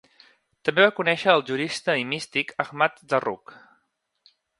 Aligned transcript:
També 0.69 0.85
va 0.85 0.93
conèixer 0.99 1.27
al 1.33 1.43
jurista 1.49 1.95
i 2.03 2.07
místic 2.13 2.53
Ahmad 2.65 2.97
Zarruq. 3.13 3.55